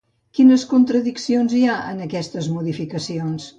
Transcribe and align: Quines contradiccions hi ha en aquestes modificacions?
Quines 0.37 0.63
contradiccions 0.71 1.55
hi 1.59 1.63
ha 1.73 1.77
en 1.93 2.03
aquestes 2.07 2.51
modificacions? 2.57 3.49